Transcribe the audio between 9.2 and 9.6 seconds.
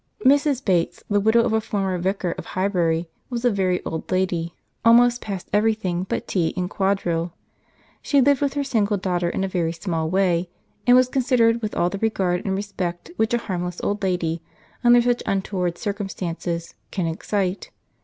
in a